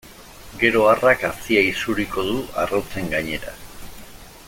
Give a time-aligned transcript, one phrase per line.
[0.61, 3.55] Gero arrak hazia isuriko du arrautzen gainera.